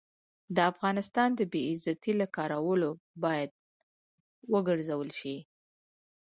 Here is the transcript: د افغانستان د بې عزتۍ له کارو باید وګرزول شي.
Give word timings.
د 0.55 0.57
افغانستان 0.71 1.29
د 1.35 1.41
بې 1.51 1.61
عزتۍ 1.71 2.13
له 2.21 2.27
کارو 2.35 2.91
باید 3.23 3.49
وګرزول 4.53 5.09
شي. 5.19 5.37